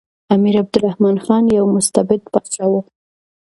امیر 0.35 0.55
عبدالرحمن 0.63 1.15
خان 1.25 1.43
یو 1.57 1.65
مستبد 1.75 2.21
پاچا 2.33 2.65
و. 2.71 2.73